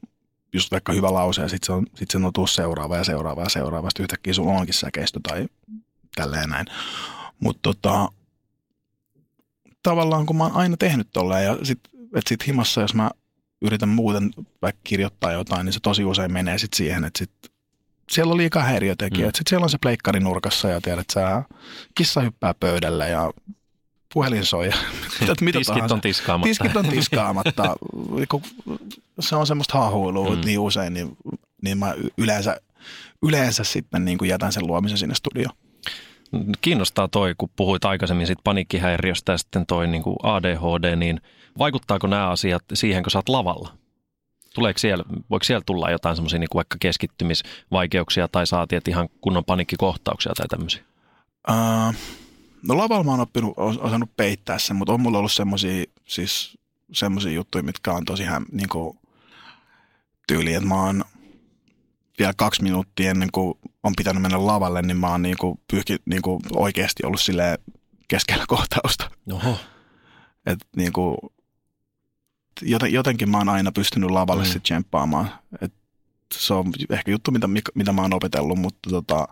[0.52, 3.42] just vaikka hyvä lause ja sitten se on, sit se on tuu seuraava ja seuraava
[3.42, 5.48] ja seuraava, sitten yhtäkkiä sulla onkin säkeistö tai
[6.14, 6.66] tälleen näin.
[7.40, 8.08] Mutta tota,
[9.82, 13.10] tavallaan kun mä oon aina tehnyt tolleen ja sitten et sit himassa, jos mä
[13.62, 14.30] yritän muuten
[14.62, 17.30] vaikka kirjoittaa jotain, niin se tosi usein menee sitten siihen, että sit
[18.10, 19.26] siellä on liikaa häiriötekijä.
[19.26, 19.32] Mm.
[19.34, 21.42] Sitten siellä on se pleikkari nurkassa ja tiedät, sä
[21.94, 23.30] kissa hyppää pöydällä ja
[24.14, 24.76] puhelin soi ja
[25.20, 25.94] mitä, mitä Tiskit tahansa.
[25.94, 26.48] on tiskaamatta.
[26.48, 27.76] Tiskit on tiskaamatta.
[28.30, 28.42] Kun
[29.20, 30.40] se on semmoista haahuilua mm.
[30.44, 31.16] niin usein, niin,
[31.62, 32.60] niin mä yleensä,
[33.22, 35.56] yleensä sitten niin kuin jätän sen luomisen sinne studioon.
[36.60, 41.20] Kiinnostaa toi, kun puhuit aikaisemmin siitä paniikkihäiriöstä ja sitten toi niin kuin ADHD, niin
[41.58, 43.72] vaikuttaako nämä asiat siihen, kun sä oot lavalla?
[44.54, 50.32] Tuleeko siellä, voiko siellä tulla jotain semmoisia niin vaikka keskittymisvaikeuksia tai saatiin ihan kunnon paniikkikohtauksia
[50.36, 50.82] tai tämmöisiä?
[51.50, 51.94] Uh,
[52.68, 56.58] no lavalla mä oon oppinut, os- osannut peittää sen, mutta on mulla ollut semmoisia siis
[56.92, 58.98] semmosia juttuja, mitkä on tosi häm, niin kuin,
[60.26, 61.04] tyyli, että mä oon
[62.18, 65.96] vielä kaksi minuuttia ennen kuin on pitänyt mennä lavalle, niin mä oon niin kuin, pyyhki,
[66.04, 67.58] niin kuin oikeasti ollut silleen
[68.08, 69.10] keskellä kohtausta.
[69.32, 69.56] Oho.
[70.46, 71.16] Et niin kuin,
[72.90, 74.46] jotenkin mä oon aina pystynyt lavalle Mm.
[74.46, 75.30] sitten tsemppaamaan.
[75.60, 75.72] Et
[76.34, 79.28] se on ehkä juttu, mitä, mitä mä oon opetellut, mutta tota,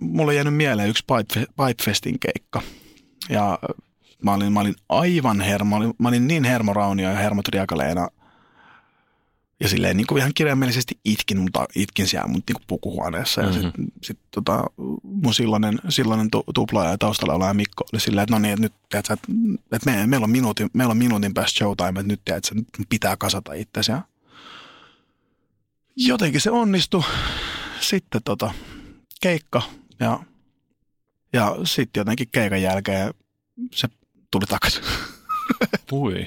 [0.00, 2.62] mulle on jäänyt mieleen yksi Pipe- Pipefestin keikka.
[3.28, 3.58] Ja
[4.22, 8.08] mä olin, mä olin aivan hermo, mä olin, mä olin niin hermoraunio ja hermotriakaleena.
[9.60, 13.40] Ja silleen niin kuin ihan kirjaimellisesti itkin, mutta itkin siellä mun niin kuin pukuhuoneessa.
[13.40, 13.60] Ja Mhm.
[13.60, 14.64] sitten sit, tota,
[15.02, 18.62] mun silloinen, silloinen tu, tuplaaja ja taustalla oleva Mikko oli silleen, että no niin, että
[18.62, 19.14] nyt sä, että,
[19.72, 23.16] että me, meillä, on minuutin, meillä on minuutin päästä showtime, että nyt sä, nyt pitää
[23.16, 23.92] kasata itsesi.
[23.92, 24.02] Ja
[25.96, 27.02] jotenkin se onnistui.
[27.80, 28.54] Sitten tota,
[29.20, 29.62] keikka
[30.00, 30.20] ja,
[31.32, 33.14] ja sitten jotenkin keikan jälkeen
[33.74, 33.88] se
[34.30, 34.82] tuli takaisin.
[35.92, 36.26] Ui.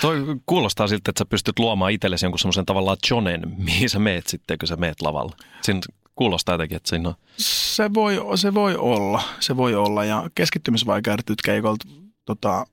[0.00, 4.26] Toi kuulostaa siltä, että sä pystyt luomaan itsellesi jonkun semmoisen tavallaan jonen, mihin sä meet
[4.26, 5.36] sitten, kun sä meet lavalle.
[5.62, 5.80] Siinä
[6.14, 7.14] kuulostaa jotenkin, että siinä on...
[7.38, 11.86] Se voi, se voi olla, se voi olla ja keskittymisvaikeudet nyt keikolta
[12.24, 12.66] tota,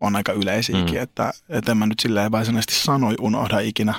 [0.00, 1.02] on aika yleisiäkin, Mm.
[1.02, 3.94] että, että en mä nyt silleen varsinaisesti sanoi unohda ikinä,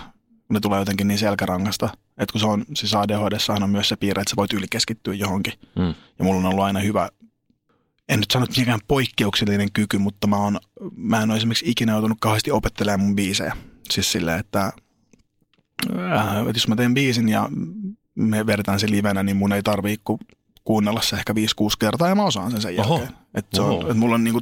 [0.50, 1.90] ne tulee jotenkin niin selkärangasta.
[2.18, 5.54] Että kun se on, siis ADHD on myös se piirre, että sä voit ylikeskittyä johonkin.
[5.76, 5.94] Mm.
[6.20, 7.10] Ja mulla on ollut aina hyvä,
[8.10, 10.60] en nyt sano, että mikään poikkeuksellinen kyky, mutta mä, oon,
[10.96, 13.58] mä en ole esimerkiksi ikinä joutunut kauheasti opettelemaan mun biisejä.
[13.92, 17.50] Siis silleen, että, äh, että jos mä teen biisin ja
[18.16, 20.20] me vedetään se livenä, niin mun ei tarvii ku,
[20.64, 21.36] kuunnella se ehkä 5-6
[21.80, 22.98] kertaa ja mä osaan sen sen Oho.
[22.98, 23.18] jälkeen.
[23.34, 24.42] Että se on, että mulla on niinku,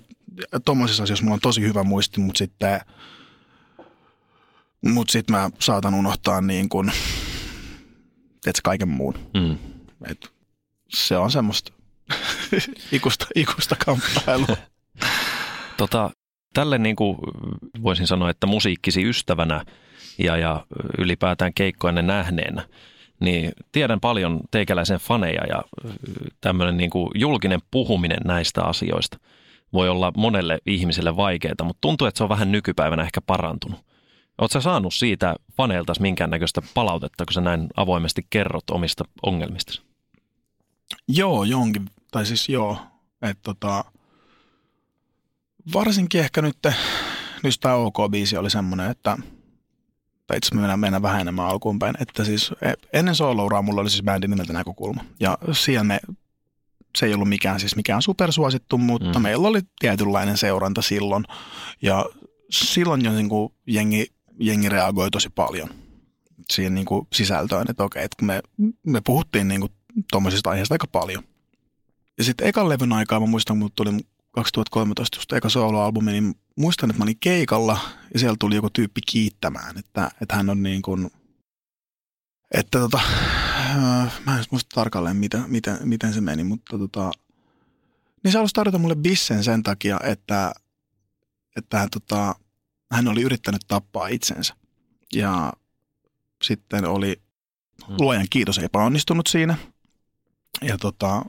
[0.65, 2.81] tommosissa asioissa mulla on tosi hyvä muisti, mutta sitten
[4.85, 6.69] mut sit mä saatan unohtaa niin
[8.41, 9.13] tiedätkö, kaiken muun.
[9.33, 9.57] Mm.
[10.05, 10.33] Et
[10.89, 11.72] se on semmoista
[12.91, 14.57] ikusta, ikusta kamppailua.
[15.77, 16.09] Tota,
[16.53, 17.17] tälle niin kuin
[17.83, 19.65] voisin sanoa, että musiikkisi ystävänä
[20.17, 20.65] ja, ja
[20.97, 22.63] ylipäätään keikkoenne nähneenä,
[23.19, 25.63] niin tiedän paljon teikäläisen faneja ja
[26.41, 29.17] tämmöinen niin kuin julkinen puhuminen näistä asioista
[29.73, 33.79] voi olla monelle ihmiselle vaikeaa, mutta tuntuu, että se on vähän nykypäivänä ehkä parantunut.
[34.37, 39.92] Oletko saanut siitä faneilta minkäännäköistä palautetta, kun sä näin avoimesti kerrot omista ongelmista?
[41.07, 42.77] Joo, jonkin, tai siis joo,
[43.21, 43.85] että tota,
[45.73, 46.57] varsinkin ehkä nyt,
[47.43, 49.17] nyt tämä OK-biisi oli semmoinen, että
[50.27, 53.89] tai itse mennään, mennään vähän enemmän alkuun päin, että siis e, ennen soolouraa mulla oli
[53.89, 55.99] siis bändin nimeltä näkökulma, ja siellä me,
[56.97, 59.23] se ei ollut mikään siis mikään supersuosittu, mutta mm.
[59.23, 61.25] meillä oli tietynlainen seuranta silloin,
[61.81, 62.05] ja
[62.51, 65.69] silloin jo niin kuin jengi, jengi reagoi tosi paljon
[66.51, 68.41] siihen niin kuin sisältöön, että okei, että kun me,
[68.87, 69.71] me puhuttiin niin kuin
[70.11, 71.23] tuommoisista aiheista aika paljon.
[72.17, 73.89] Ja sitten ekan levyn aikaa mä muistan, kun tuli
[74.31, 77.79] 2013 just eka soloalbumi, niin muistan, että mä olin keikalla
[78.13, 81.11] ja siellä tuli joku tyyppi kiittämään, että, että hän on niin kuin,
[82.53, 87.11] että tota, äh, mä en muista tarkalleen, mitä, miten, miten se meni, mutta tota,
[88.23, 90.53] niin se halusi tarjota mulle bissen sen takia, että,
[91.55, 92.35] että hän, tota,
[92.91, 94.55] hän oli yrittänyt tappaa itsensä.
[95.13, 95.53] Ja
[96.43, 97.21] sitten oli
[97.87, 97.95] hmm.
[97.99, 99.57] luojan kiitos epäonnistunut siinä.
[100.63, 101.25] Ja tota,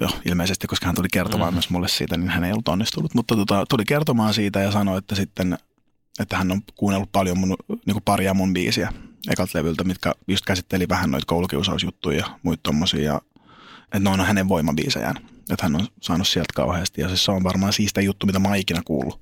[0.00, 1.54] joo, ilmeisesti, koska hän tuli kertomaan mm.
[1.54, 3.14] myös mulle siitä, niin hän ei ollut onnistunut.
[3.14, 5.58] Mutta tota, tuli kertomaan siitä ja sanoi, että sitten,
[6.20, 8.92] että hän on kuunnellut paljon mun, niin paria mun biisiä
[9.30, 13.02] ekat levyltä, mitkä just käsitteli vähän noita koulukiusausjuttuja ja muita tommosia.
[13.02, 13.20] Ja,
[13.84, 15.16] että ne on hänen voimabiisejään.
[15.50, 17.00] Että hän on saanut sieltä kauheasti.
[17.00, 19.20] Ja siis se on varmaan siistä juttu, mitä mä oon ikinä kuullut.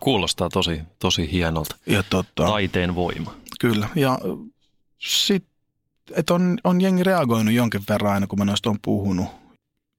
[0.00, 1.76] Kuulostaa tosi, tosi hienolta.
[1.86, 3.34] Ja tota, Taiteen voima.
[3.60, 3.88] Kyllä.
[3.94, 4.18] Ja
[4.98, 5.53] sitten
[6.12, 9.26] että on, on jengi reagoinut jonkin verran aina, kun mä noista on puhunut.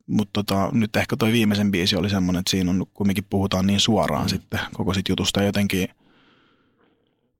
[0.07, 3.79] Mutta tota, nyt ehkä toi viimeisen biisi oli semmoinen, että siinä on kumminkin puhutaan niin
[3.79, 4.29] suoraan mm.
[4.29, 5.43] sitten koko sit jutusta.
[5.43, 5.87] Jotenkin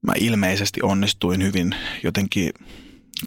[0.02, 2.52] mä ilmeisesti onnistuin hyvin jotenkin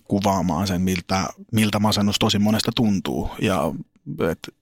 [0.04, 3.30] kuvaamaan sen, miltä, miltä masennus tosi monesta tuntuu.
[3.42, 3.72] Ja
[4.30, 4.54] et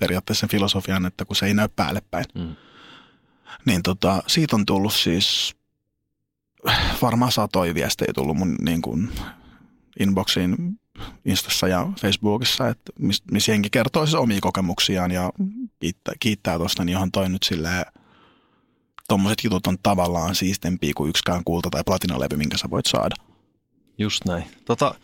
[0.00, 2.24] periaatteessa sen filosofian, että kun se ei näy päälle päin.
[2.34, 2.56] Mm.
[3.64, 5.56] Niin tota, siitä on tullut siis
[7.02, 9.12] varmaan satoi viestejä tullut mun niin kuin,
[10.00, 10.56] inboxiin
[11.24, 12.92] Instassa ja Facebookissa, että
[13.30, 15.32] missä jengi kertoo siis omia kokemuksiaan ja
[15.80, 17.84] kiittää, kiittää tuosta, niin johon toi nyt silleen,
[19.08, 23.14] tuommoiset jutut on tavallaan siistempiä kuin yksikään kulta- tai platinalevy, minkä sä voit saada.
[23.98, 24.44] Just näin.
[24.64, 24.94] Tota,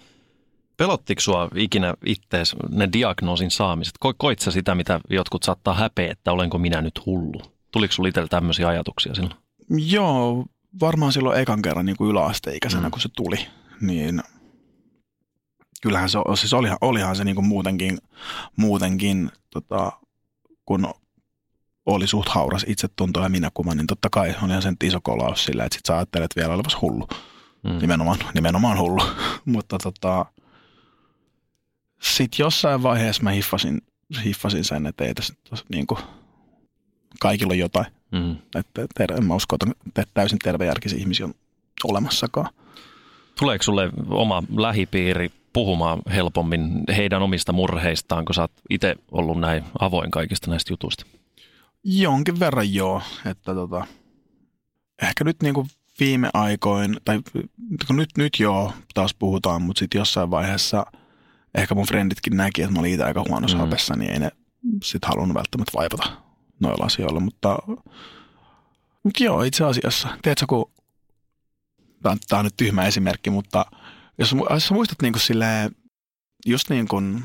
[0.76, 3.94] pelottiko sua ikinä ittees ne diagnoosin saamiset?
[4.00, 7.42] Ko, koit sä sitä, mitä jotkut saattaa häpeä, että olenko minä nyt hullu?
[7.70, 9.34] Tuliko sulla itsellä tämmöisiä ajatuksia silloin?
[9.70, 10.46] Joo,
[10.80, 12.90] varmaan silloin ekan kerran niin kuin yläasteikäisenä, mm.
[12.90, 13.46] kun se tuli,
[13.80, 14.22] niin–
[15.84, 17.98] kyllähän se, siis olihan, olihan se niin kuin muutenkin,
[18.56, 19.92] muutenkin tota,
[20.66, 20.94] kun
[21.86, 25.76] oli suht hauras itsetunto ja minäkuva, niin totta kai olihan sen iso kolaus sillä, että
[25.76, 27.08] sit sä ajattelet vielä olevasi hullu.
[27.62, 27.78] Mm.
[27.80, 29.02] Nimenomaan, nimenomaan hullu.
[29.44, 30.26] Mutta tota,
[32.02, 33.82] sitten jossain vaiheessa mä hiffasin,
[34.24, 35.34] hiffasin sen, että ei tässä
[35.68, 36.00] niin kuin,
[37.20, 37.86] kaikilla on jotain.
[38.12, 38.36] Mm.
[38.54, 41.34] Että ter- en mä usko, että täysin tervejärkisiä ihmisiä on
[41.84, 42.50] olemassakaan.
[43.38, 49.64] Tuleeko sulle oma lähipiiri puhumaan helpommin heidän omista murheistaan, kun sä oot itse ollut näin
[49.78, 51.06] avoin kaikista näistä jutuista?
[51.84, 53.86] Jonkin verran joo, että tota,
[55.02, 55.68] ehkä nyt niin kuin
[56.00, 57.20] viime aikoin, tai
[57.90, 60.86] nyt, nyt joo, taas puhutaan, mutta sitten jossain vaiheessa
[61.54, 63.60] ehkä mun frenditkin näki, että mä olin itse aika huonossa mm.
[63.60, 64.30] hapessa, niin ei ne
[64.82, 66.10] sitten halunnut välttämättä vaipata
[66.60, 67.58] noilla asioilla, mutta,
[69.02, 70.70] mutta joo, itse asiassa, tiedätkö, kun
[72.02, 73.66] tämä on nyt tyhmä esimerkki, mutta–
[74.18, 75.76] jos, jos muistat niin kuin silleen,
[76.46, 77.24] just niin kuin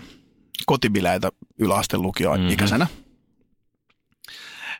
[0.65, 2.53] kotibileitä yläasteen lukioon mm-hmm.
[2.53, 2.87] ikäisenä,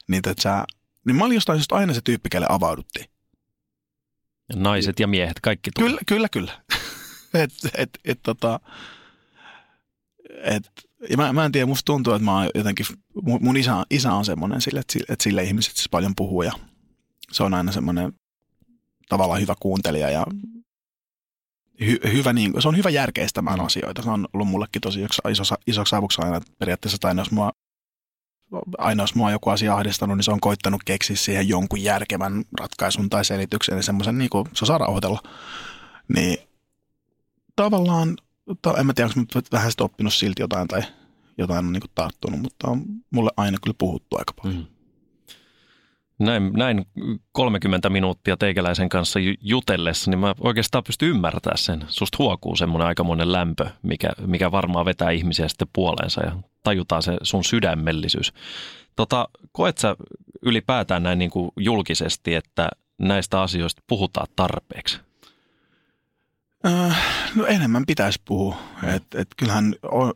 [0.08, 0.65] niin, että sä,
[1.06, 3.06] niin mä olin jostain just aina se tyyppi, kelle avauduttiin.
[4.56, 5.88] Naiset ja miehet, kaikki tuli.
[5.88, 6.62] Kyllä, kyllä, kyllä.
[7.43, 8.60] et, et, et, tota,
[10.43, 10.72] et,
[11.10, 12.86] ja mä, mä en tiedä, musta tuntuu, että mä oon jotenkin,
[13.41, 16.52] mun isä, isä on semmoinen sille, että, että sille ihmiset siis paljon puhuu ja
[17.32, 18.13] se on aina semmoinen
[19.10, 20.26] tavallaan hyvä kuuntelija ja
[21.86, 23.65] hy, hyvä, niin, se on hyvä järkeistämään mm.
[23.65, 24.02] asioita.
[24.02, 27.52] Se on ollut mullekin tosi iso, isoksi avuksi aina periaatteessa, että aina jos mua
[28.78, 33.10] aina jos mua joku asia ahdistanut, niin se on koittanut keksiä siihen jonkun järkevän ratkaisun
[33.10, 35.22] tai selityksen, niin semmoisen niin kuin se osaa rauhoitella.
[36.15, 36.38] Niin
[37.56, 38.18] tavallaan,
[38.80, 40.82] en mä tiedä, onko mä vähän sitä oppinut silti jotain tai
[41.38, 44.60] jotain on niin kuin tarttunut, mutta on mulle aina kyllä puhuttu aika paljon.
[44.60, 44.79] Mm.
[46.19, 46.86] Näin, näin
[47.32, 51.86] 30 minuuttia teikäläisen kanssa jutellessa, niin mä oikeastaan pystyn ymmärtämään sen.
[51.88, 57.17] Susta huokuu semmoinen aikamoinen lämpö, mikä, mikä varmaan vetää ihmisiä sitten puoleensa ja tajutaan se
[57.23, 58.34] sun sydämellisyys.
[58.95, 59.95] Tota, koet sä
[60.41, 64.99] ylipäätään näin niin kuin julkisesti, että näistä asioista puhutaan tarpeeksi?
[66.67, 66.97] Äh,
[67.36, 68.55] no enemmän pitäisi puhua.
[68.95, 70.13] Et, et kyllähän on,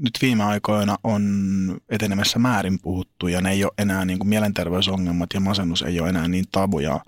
[0.00, 1.22] nyt viime aikoina on
[1.88, 6.08] etenemässä määrin puhuttu ja ne ei ole enää niin kuin mielenterveysongelmat ja masennus ei ole
[6.08, 7.00] enää niin tabuja.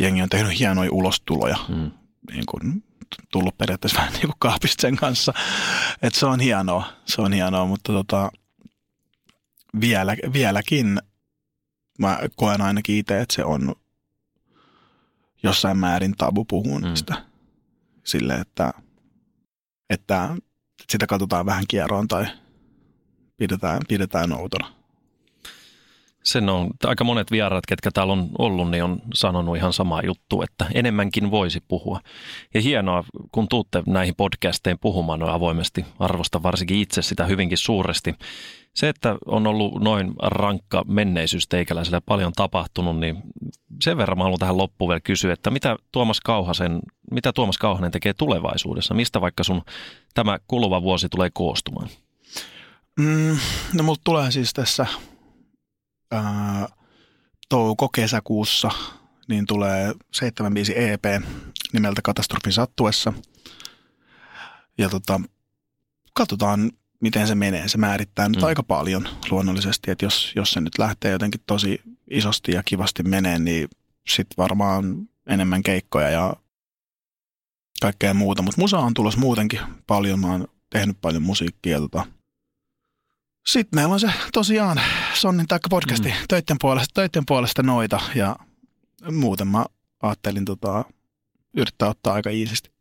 [0.00, 1.90] Jengi on tehnyt hienoja ulostuloja, mm.
[2.32, 2.84] niin kuin
[3.32, 5.34] tullut periaatteessa vähän niin kuin kaapista sen kanssa.
[6.02, 8.30] Et se on hienoa, se on hienoa, mutta tota,
[9.80, 10.98] vielä, vieläkin
[11.98, 13.74] mä koen ainakin itse, että se on
[15.42, 17.16] jossain määrin tabu puhua mm.
[18.04, 18.72] Sille, että,
[19.90, 20.36] että
[20.88, 22.26] sitä katsotaan vähän kierroon tai
[23.36, 24.72] pidetään, pidetään outona.
[26.24, 30.42] Sen on, aika monet vieraat, ketkä täällä on ollut, niin on sanonut ihan samaa juttu,
[30.42, 32.00] että enemmänkin voisi puhua.
[32.54, 38.14] Ja hienoa, kun tuutte näihin podcasteihin puhumaan noin avoimesti, arvosta varsinkin itse sitä hyvinkin suuresti.
[38.74, 43.16] Se, että on ollut noin rankka menneisyys teikäläisellä paljon tapahtunut, niin
[43.82, 47.90] sen verran mä haluan tähän loppuun vielä kysyä, että mitä Tuomas, Kauhasen, mitä Tuomas Kauhanen
[47.90, 48.94] tekee tulevaisuudessa?
[48.94, 49.62] Mistä vaikka sun
[50.14, 51.88] tämä kuluva vuosi tulee koostumaan?
[53.00, 53.38] Mm,
[53.74, 54.86] no mulla tulee siis tässä
[56.10, 56.68] ää,
[57.48, 58.70] touko-kesäkuussa
[59.28, 61.04] niin tulee 75 EP
[61.72, 63.12] nimeltä Katastrofin sattuessa.
[64.78, 65.20] Ja tota,
[66.14, 67.68] katsotaan, miten se menee.
[67.68, 68.44] Se määrittää nyt mm.
[68.44, 71.80] aika paljon luonnollisesti, että jos, jos se nyt lähtee jotenkin tosi
[72.10, 73.68] isosti ja kivasti menee, niin
[74.08, 76.36] sitten varmaan enemmän keikkoja ja
[77.80, 78.42] kaikkea muuta.
[78.42, 80.20] Mutta musa on tulossa muutenkin paljon.
[80.20, 81.80] Mä oon tehnyt paljon musiikkia.
[81.80, 82.06] Tota.
[83.46, 84.80] Sitten meillä on se tosiaan
[85.14, 86.14] Sonnin taikka podcasti mm.
[86.28, 88.36] töiden, puolesta, töiden puolesta noita ja
[89.12, 89.66] muuten mä
[90.02, 90.84] ajattelin tota,
[91.56, 92.73] yrittää ottaa aika iisisti.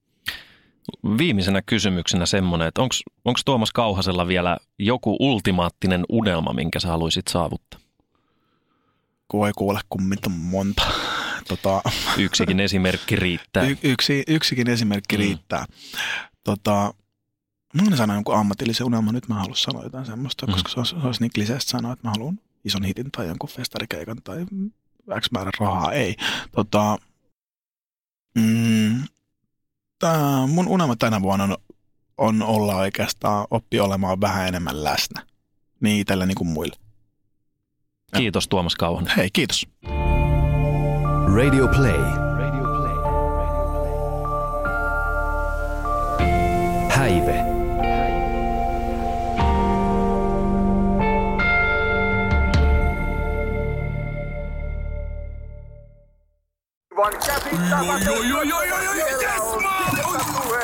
[1.18, 2.82] Viimeisenä kysymyksenä semmoinen, että
[3.26, 7.80] onko Tuomas Kauhasella vielä joku ultimaattinen unelma, minkä sä haluaisit saavuttaa?
[9.28, 10.84] Kun ei kuule kummita monta.
[11.48, 11.82] Tota,
[12.18, 13.64] yksikin esimerkki riittää.
[13.64, 15.20] Y- yksi, yksikin esimerkki mm.
[15.20, 15.66] riittää.
[16.44, 16.94] Tota,
[17.74, 20.54] Mä en sanoa jonkun ammatillisen unelman, nyt mä haluan sanoa jotain semmoista, mm.
[20.54, 23.50] koska se olisi, se olisi niin kliseistä sanoa, että mä haluan ison hitin tai jonkun
[23.50, 24.46] festarikeikan tai
[25.22, 25.92] X määrä rahaa.
[25.92, 26.16] Ei.
[26.52, 26.98] Tota,
[28.36, 29.04] mm,
[30.04, 31.58] tää, mun unelma tänä vuonna on,
[32.18, 35.26] on olla oikeastaan oppi olemaan vähän enemmän läsnä.
[35.80, 36.76] Niin itsellä niin kuin muille.
[38.18, 39.08] Kiitos Tuomas Kauhan.
[39.18, 39.68] Hei, kiitos.
[41.36, 42.04] Radio Play.
[46.90, 47.54] Häive.